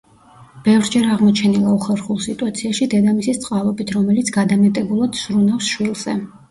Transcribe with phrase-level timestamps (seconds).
[0.67, 6.23] ბევრჯერ აღმოჩენილა უხერხულ სიტუაციაში დედამისის წყალობით, რომელიც გადამეტებულად ზრუნავს შვილზე.